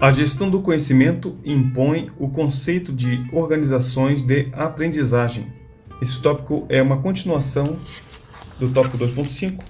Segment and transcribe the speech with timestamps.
[0.00, 5.52] A gestão do conhecimento impõe o conceito de organizações de aprendizagem.
[6.00, 7.76] Esse tópico é uma continuação
[8.60, 9.60] do tópico 2.5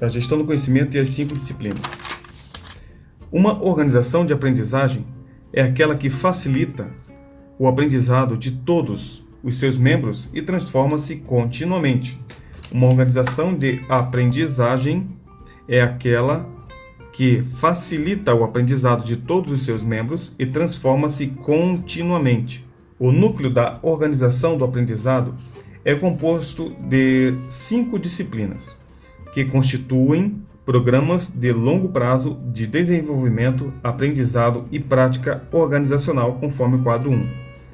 [0.00, 1.96] da gestão do conhecimento e as cinco disciplinas.
[3.30, 5.06] Uma organização de aprendizagem
[5.52, 6.90] é aquela que facilita
[7.56, 12.20] o aprendizado de todos os seus membros e transforma-se continuamente.
[12.72, 15.08] Uma organização de aprendizagem
[15.68, 16.50] é aquela
[17.12, 22.66] que facilita o aprendizado de todos os seus membros e transforma-se continuamente.
[22.98, 25.34] O núcleo da organização do aprendizado
[25.84, 28.78] é composto de cinco disciplinas,
[29.34, 37.10] que constituem programas de longo prazo de desenvolvimento, aprendizado e prática organizacional, conforme o quadro
[37.10, 37.26] 1.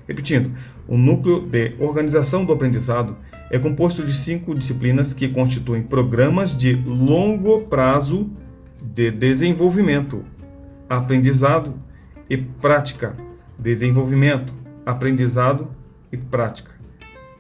[0.09, 0.53] Repetindo,
[0.87, 3.15] o núcleo de organização do aprendizado
[3.51, 8.31] é composto de cinco disciplinas que constituem programas de longo prazo
[8.83, 10.25] de desenvolvimento,
[10.89, 11.75] aprendizado
[12.29, 13.17] e prática,
[13.59, 14.55] desenvolvimento,
[14.85, 15.71] aprendizado
[16.13, 16.73] e prática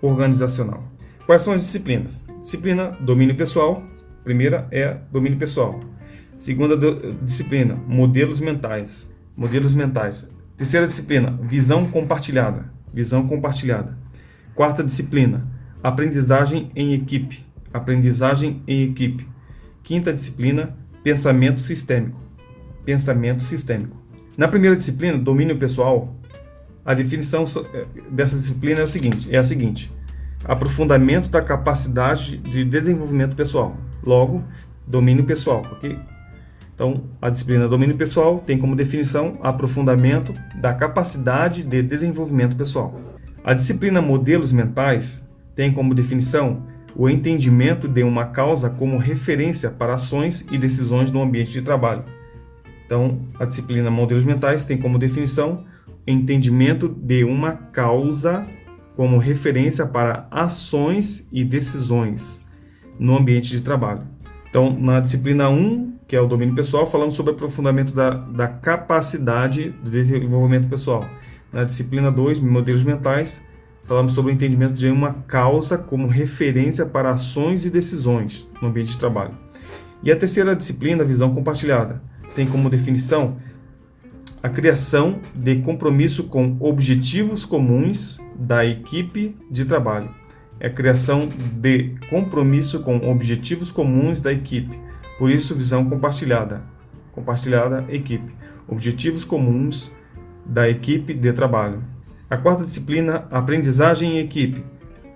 [0.01, 0.85] organizacional.
[1.27, 2.27] Quais são as disciplinas?
[2.41, 3.83] Disciplina domínio pessoal.
[4.25, 5.81] Primeira é domínio pessoal.
[6.37, 6.77] Segunda
[7.23, 9.13] disciplina, modelos mentais.
[9.37, 10.31] Modelos mentais.
[10.57, 12.73] Terceira disciplina, visão compartilhada.
[12.93, 13.99] Visão compartilhada.
[14.55, 15.47] Quarta disciplina,
[15.83, 17.45] aprendizagem em equipe.
[17.73, 19.29] Aprendizagem em equipe.
[19.83, 20.77] Quinta disciplina,
[21.09, 22.21] pensamento sistêmico.
[22.85, 23.97] Pensamento sistêmico.
[24.37, 26.15] Na primeira disciplina, domínio pessoal,
[26.85, 29.91] a definição eh, dessa disciplina é, o seguinte, é a seguinte:
[30.45, 33.75] aprofundamento da capacidade de desenvolvimento pessoal.
[34.05, 34.45] Logo,
[34.87, 35.99] domínio pessoal, ok?
[36.75, 42.95] Então, a disciplina domínio pessoal tem como definição aprofundamento da capacidade de desenvolvimento pessoal.
[43.43, 46.65] A disciplina modelos mentais tem como definição
[46.99, 52.03] o entendimento de uma causa como referência para ações e decisões no ambiente de trabalho.
[52.85, 55.65] Então, a disciplina Modelos Mentais tem como definição
[56.05, 58.47] entendimento de uma causa
[58.97, 62.45] como referência para ações e decisões
[62.99, 64.03] no ambiente de trabalho.
[64.51, 69.71] Então, na disciplina 1, que é o domínio pessoal, falamos sobre aprofundamento da, da capacidade
[69.85, 71.09] de desenvolvimento pessoal.
[71.53, 73.41] Na disciplina 2, modelos mentais,
[73.89, 78.93] falamos sobre o entendimento de uma causa como referência para ações e decisões no ambiente
[78.93, 79.33] de trabalho.
[80.03, 82.03] E a terceira disciplina, visão compartilhada,
[82.35, 83.39] tem como definição
[84.43, 90.11] a criação de compromisso com objetivos comuns da equipe de trabalho.
[90.61, 94.79] É a criação de compromisso com objetivos comuns da equipe.
[95.19, 96.63] Por isso, visão compartilhada.
[97.13, 98.37] Compartilhada, equipe.
[98.69, 99.91] Objetivos comuns
[100.45, 101.83] da equipe de trabalho.
[102.31, 104.63] A quarta disciplina, aprendizagem em equipe,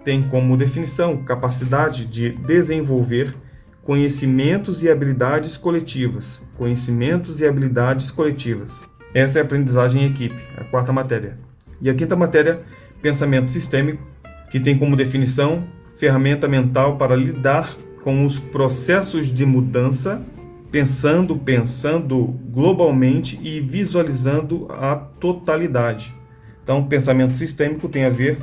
[0.02, 3.36] tem como definição capacidade de desenvolver
[3.82, 6.42] conhecimentos e habilidades coletivas.
[6.56, 8.80] Conhecimentos e habilidades coletivas.
[9.12, 11.36] Essa é a aprendizagem em equipe, a quarta matéria.
[11.82, 12.62] E a quinta matéria,
[13.02, 14.02] pensamento sistêmico,
[14.50, 15.64] que tem como definição
[15.94, 20.22] ferramenta mental para lidar com os processos de mudança,
[20.70, 26.21] pensando, pensando globalmente e visualizando a totalidade.
[26.62, 28.38] Então, pensamento sistêmico tem a ver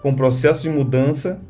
[0.00, 1.40] com processos de mudança,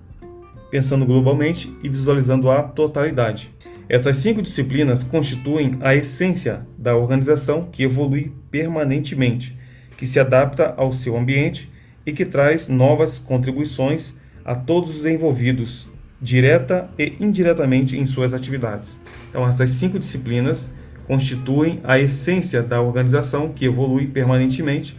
[0.71, 3.53] pensando globalmente e visualizando a totalidade.
[3.89, 9.59] Essas cinco disciplinas constituem a essência da organização que evolui permanentemente,
[9.97, 11.71] que se adapta ao seu ambiente
[12.07, 14.15] e que traz novas contribuições
[14.45, 15.89] a todos os envolvidos,
[16.21, 18.99] direta e indiretamente em suas atividades.
[19.29, 20.73] Então, essas cinco disciplinas
[21.07, 24.99] constituem a essência da organização que evolui permanentemente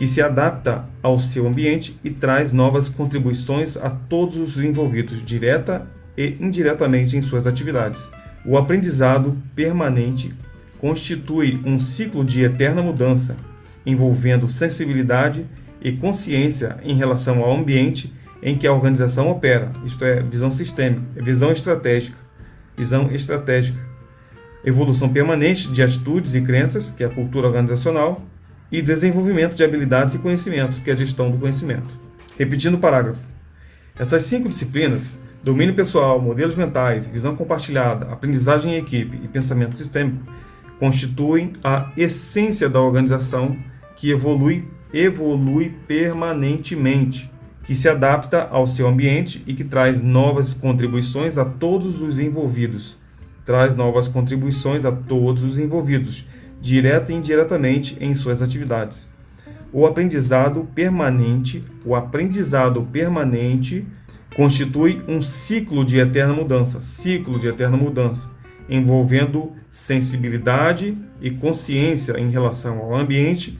[0.00, 5.86] que se adapta ao seu ambiente e traz novas contribuições a todos os envolvidos, direta
[6.16, 8.10] e indiretamente em suas atividades.
[8.42, 10.34] O aprendizado permanente
[10.78, 13.36] constitui um ciclo de eterna mudança,
[13.84, 15.44] envolvendo sensibilidade
[15.82, 18.10] e consciência em relação ao ambiente
[18.42, 22.16] em que a organização opera, isto é, visão sistêmica, visão estratégica,
[22.74, 23.78] visão estratégica,
[24.64, 28.24] evolução permanente de atitudes e crenças, que é a cultura organizacional,
[28.70, 31.98] e desenvolvimento de habilidades e conhecimentos, que é a gestão do conhecimento.
[32.38, 33.28] Repetindo o parágrafo.
[33.98, 40.24] Essas cinco disciplinas, domínio pessoal, modelos mentais, visão compartilhada, aprendizagem em equipe e pensamento sistêmico,
[40.78, 43.56] constituem a essência da organização
[43.96, 47.30] que evolui, evolui permanentemente,
[47.64, 52.98] que se adapta ao seu ambiente e que traz novas contribuições a todos os envolvidos.
[53.44, 56.24] Traz novas contribuições a todos os envolvidos
[56.60, 59.08] direta e indiretamente em suas atividades.
[59.72, 63.86] O aprendizado permanente, o aprendizado permanente
[64.34, 68.30] constitui um ciclo de eterna mudança, ciclo de eterna mudança,
[68.68, 73.58] envolvendo sensibilidade e consciência em relação ao ambiente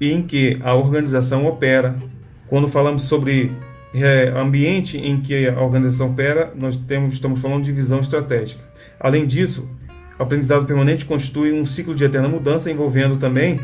[0.00, 1.96] em que a organização opera.
[2.48, 3.52] Quando falamos sobre
[3.94, 8.62] é, ambiente em que a organização opera, nós temos, estamos falando de visão estratégica.
[8.98, 9.68] Além disso,
[10.18, 13.60] o aprendizado permanente constitui um ciclo de eterna mudança envolvendo também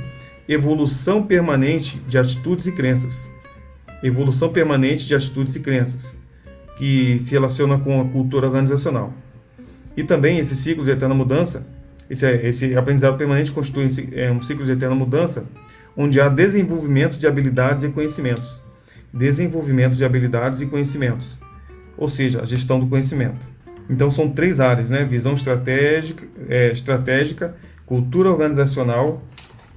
[0.49, 3.31] evolução permanente de atitudes e crenças.
[4.03, 6.17] Evolução permanente de atitudes e crenças,
[6.77, 9.13] que se relaciona com a cultura organizacional.
[9.97, 11.67] E também esse ciclo de eterna mudança,
[12.09, 15.45] esse, esse aprendizado permanente constitui é, um ciclo de eterna mudança,
[15.97, 18.63] onde há desenvolvimento de habilidades e conhecimentos.
[19.13, 21.39] Desenvolvimento de habilidades e conhecimentos,
[21.97, 23.58] ou seja, a gestão do conhecimento.
[23.89, 25.05] Então são três áreas, né?
[25.05, 27.55] Visão estratégica, é, estratégica,
[27.87, 29.23] cultura organizacional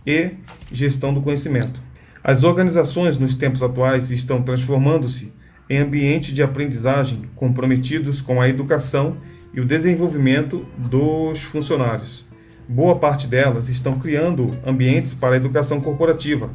[0.05, 0.31] e
[0.71, 1.81] gestão do conhecimento.
[2.23, 5.33] As organizações nos tempos atuais estão transformando-se
[5.69, 9.17] em ambiente de aprendizagem comprometidos com a educação
[9.53, 12.25] e o desenvolvimento dos funcionários.
[12.67, 16.49] Boa parte delas estão criando ambientes para a educação corporativa,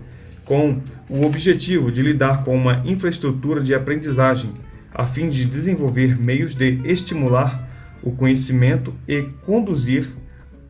[0.44, 4.52] com o objetivo de lidar com uma infraestrutura de aprendizagem,
[4.97, 7.69] a fim de desenvolver meios de estimular
[8.03, 10.17] o conhecimento e conduzir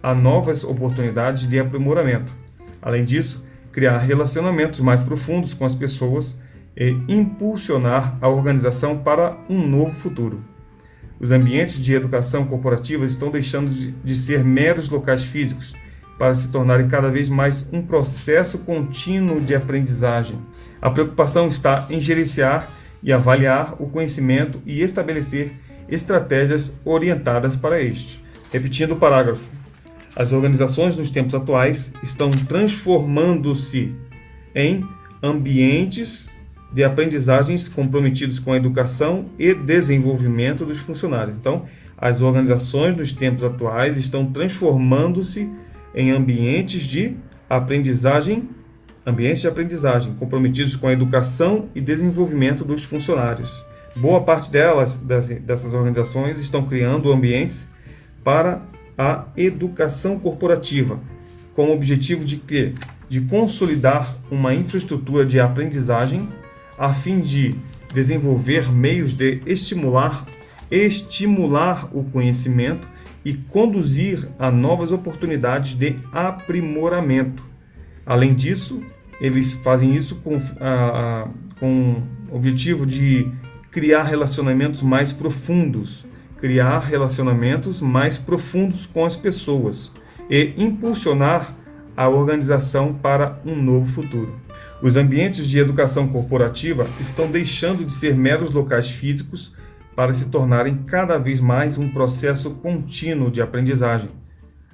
[0.03, 2.35] a novas oportunidades de aprimoramento.
[2.83, 6.37] Além disso, criar relacionamentos mais profundos com as pessoas
[6.77, 10.43] e impulsionar a organização para um novo futuro.
[11.21, 15.73] Os ambientes de educação corporativa estão deixando de, ser meros locais físicos
[16.19, 20.37] para se tornarem cada vez mais um processo contínuo de aprendizagem.
[20.83, 22.69] A preocupação está em gerenciar
[23.03, 25.53] e avaliar o conhecimento e estabelecer
[25.89, 28.23] estratégias orientadas para este.
[28.53, 29.49] Repetindo o parágrafo.
[30.15, 33.95] As organizações nos tempos atuais estão transformando-se
[34.55, 34.83] em
[35.23, 36.31] ambientes
[36.73, 41.37] de aprendizagens comprometidos com a educação e desenvolvimento dos funcionários.
[41.37, 41.65] Então,
[41.97, 45.51] as organizações nos tempos atuais estão transformando-se
[45.95, 47.17] em ambientes de
[47.49, 48.49] aprendizagem,
[49.07, 53.65] ambientes de aprendizagem comprometidos com a educação e desenvolvimento dos funcionários.
[53.95, 57.69] Boa parte delas, dessas organizações, estão criando ambientes
[58.25, 58.63] para
[58.99, 60.99] a educação corporativa,
[61.55, 62.75] com o objetivo de que
[63.09, 66.29] de consolidar uma infraestrutura de aprendizagem
[66.77, 67.55] a fim de
[67.95, 70.27] desenvolver meios de estimular
[70.71, 72.89] estimular o conhecimento
[73.25, 77.45] e conduzir a novas oportunidades de aprimoramento.
[78.05, 78.83] Além disso,
[79.21, 81.29] eles fazem isso com, a,
[81.59, 83.31] com o objetivo de
[83.71, 86.07] criar relacionamentos mais profundos,
[86.39, 89.93] criar relacionamentos mais profundos com as pessoas
[90.29, 91.55] e impulsionar
[91.97, 94.39] a organização para um novo futuro.
[94.83, 99.55] Os ambientes de educação corporativa estão deixando de ser meros locais físicos
[99.95, 104.11] para se tornarem cada vez mais um processo contínuo de aprendizagem.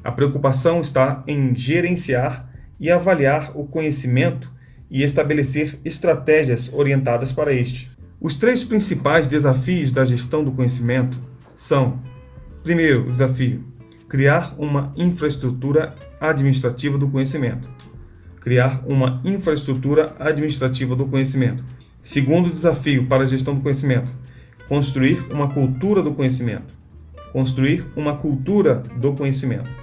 [0.02, 4.50] A preocupação está em gerenciar e avaliar o conhecimento
[4.90, 7.90] e estabelecer estratégias orientadas para este.
[8.20, 11.18] Os três principais desafios da gestão do conhecimento
[11.56, 12.00] são:
[12.62, 13.64] primeiro desafio,
[14.08, 17.68] criar uma infraestrutura administrativa do conhecimento.
[18.40, 21.64] Criar uma infraestrutura administrativa do conhecimento.
[22.00, 24.12] Segundo desafio para a gestão do conhecimento,
[24.68, 26.74] construir uma cultura do conhecimento.
[27.32, 29.81] Construir uma cultura do conhecimento.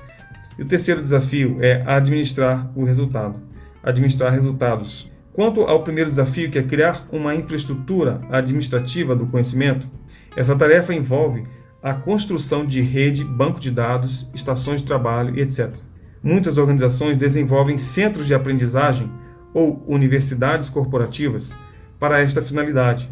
[0.59, 3.39] E o terceiro desafio é administrar o resultado.
[3.81, 5.09] Administrar resultados.
[5.31, 9.89] Quanto ao primeiro desafio, que é criar uma infraestrutura administrativa do conhecimento,
[10.35, 11.43] essa tarefa envolve
[11.81, 15.77] a construção de rede, banco de dados, estações de trabalho e etc.
[16.21, 19.09] Muitas organizações desenvolvem centros de aprendizagem
[19.53, 21.55] ou universidades corporativas
[21.97, 23.09] para esta finalidade.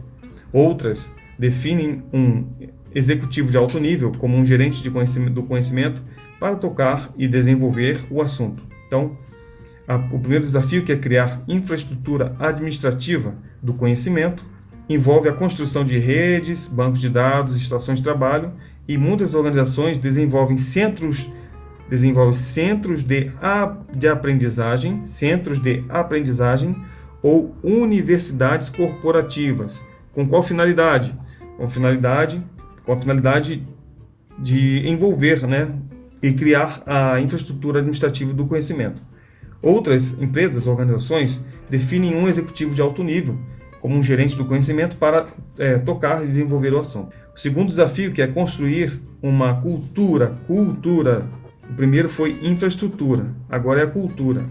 [0.51, 2.45] Outras definem um
[2.93, 6.03] executivo de alto nível como um gerente conhecimento, do conhecimento
[6.39, 8.63] para tocar e desenvolver o assunto.
[8.87, 9.17] Então,
[9.87, 14.45] a, o primeiro desafio que é criar infraestrutura administrativa do conhecimento
[14.89, 18.53] envolve a construção de redes, bancos de dados, estações de trabalho
[18.87, 21.29] e muitas organizações desenvolvem centros
[21.89, 23.31] desenvolvem centros de,
[23.95, 26.75] de aprendizagem, centros de aprendizagem
[27.21, 29.83] ou universidades corporativas.
[30.13, 31.17] Com qual finalidade?
[31.57, 32.43] Com finalidade,
[32.83, 33.65] com a finalidade
[34.37, 35.73] de envolver, né,
[36.21, 39.01] e criar a infraestrutura administrativa do conhecimento.
[39.61, 43.37] Outras empresas, organizações definem um executivo de alto nível
[43.79, 47.15] como um gerente do conhecimento para é, tocar e desenvolver o assunto.
[47.35, 51.25] O segundo desafio, que é construir uma cultura, cultura.
[51.69, 54.45] O primeiro foi infraestrutura, agora é a cultura,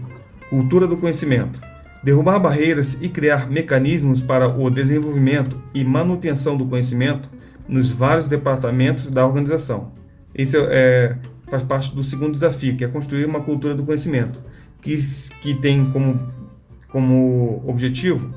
[0.49, 1.59] cultura do conhecimento.
[2.03, 7.29] Derrubar barreiras e criar mecanismos para o desenvolvimento e manutenção do conhecimento
[7.67, 9.91] nos vários departamentos da organização.
[10.33, 14.39] Esse é, faz parte do segundo desafio, que é construir uma cultura do conhecimento,
[14.81, 14.97] que,
[15.41, 16.19] que tem como,
[16.89, 18.33] como objetivo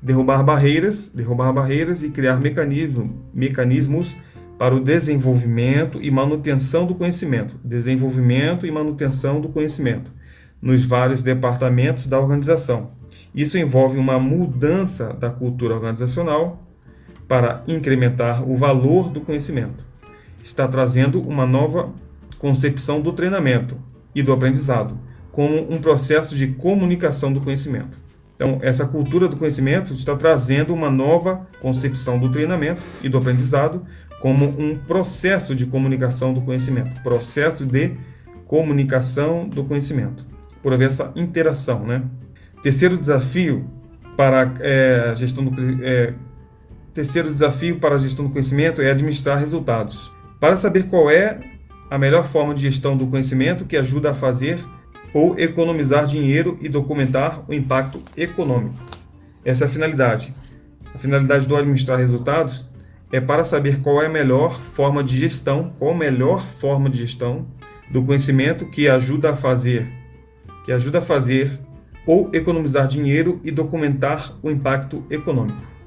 [0.00, 4.14] derrubar barreiras, derrubar barreiras e criar mecanismo, mecanismos
[4.56, 10.12] para o desenvolvimento e manutenção do conhecimento, desenvolvimento e manutenção do conhecimento
[10.60, 12.90] nos vários departamentos da organização.
[13.34, 16.66] Isso envolve uma mudança da cultura organizacional
[17.28, 19.86] para incrementar o valor do conhecimento.
[20.42, 21.92] Está trazendo uma nova
[22.38, 23.76] concepção do treinamento
[24.14, 24.98] e do aprendizado
[25.32, 27.98] como um processo de comunicação do conhecimento.
[28.34, 33.84] Então, essa cultura do conhecimento está trazendo uma nova concepção do treinamento e do aprendizado
[34.20, 37.96] como um processo de comunicação do conhecimento, processo de
[38.46, 40.26] comunicação do conhecimento,
[40.62, 42.02] por haver essa interação, né?
[42.62, 43.68] Terceiro desafio
[44.16, 46.14] para é, a gestão do é,
[46.92, 50.12] terceiro desafio para a gestão do conhecimento é administrar resultados.
[50.40, 51.38] Para saber qual é
[51.90, 54.58] a melhor forma de gestão do conhecimento que ajuda a fazer
[55.12, 58.76] ou economizar dinheiro e documentar o impacto econômico.
[59.44, 60.34] Essa é a finalidade.
[60.94, 62.68] A finalidade do administrar resultados
[63.10, 66.98] é para saber qual é a melhor forma de gestão, qual a melhor forma de
[66.98, 67.46] gestão
[67.90, 69.90] do conhecimento que ajuda a fazer,
[70.64, 71.58] que ajuda a fazer
[72.06, 75.77] ou economizar dinheiro e documentar o impacto econômico.